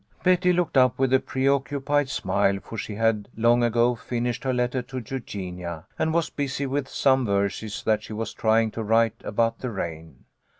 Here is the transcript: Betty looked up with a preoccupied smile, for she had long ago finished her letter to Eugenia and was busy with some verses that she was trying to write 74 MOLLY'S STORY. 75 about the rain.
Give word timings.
Betty 0.23 0.51
looked 0.51 0.77
up 0.77 0.97
with 0.97 1.13
a 1.13 1.19
preoccupied 1.19 2.09
smile, 2.09 2.57
for 2.59 2.75
she 2.75 2.95
had 2.95 3.29
long 3.37 3.61
ago 3.61 3.93
finished 3.93 4.43
her 4.45 4.51
letter 4.51 4.81
to 4.81 4.97
Eugenia 4.97 5.85
and 5.99 6.11
was 6.11 6.31
busy 6.31 6.65
with 6.65 6.87
some 6.89 7.23
verses 7.23 7.83
that 7.83 8.01
she 8.01 8.13
was 8.13 8.33
trying 8.33 8.71
to 8.71 8.81
write 8.81 9.21
74 9.21 9.21
MOLLY'S 9.21 9.21
STORY. 9.21 9.29
75 9.29 9.29
about 9.29 9.59
the 9.59 9.69
rain. 9.69 10.25